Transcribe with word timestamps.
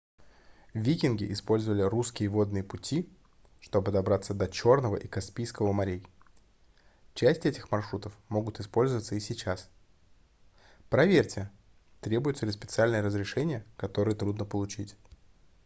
викинги 0.73 1.25
использовали 1.31 1.83
русские 1.83 2.29
водные 2.29 2.63
пути 2.63 3.07
чтобы 3.59 3.91
добраться 3.91 4.33
до 4.33 4.47
чёрного 4.47 4.95
и 4.95 5.07
каспийского 5.07 5.73
морей 5.73 6.03
часть 7.13 7.45
этих 7.45 7.69
маршрутов 7.71 8.11
могут 8.27 8.59
использоваться 8.59 9.13
и 9.13 9.19
сейчас 9.19 9.69
проверьте 10.89 11.51
требуются 11.99 12.47
ли 12.47 12.51
специальные 12.51 13.03
разрешения 13.03 13.63
которые 13.77 14.15
трудно 14.15 14.43
получить 14.43 14.97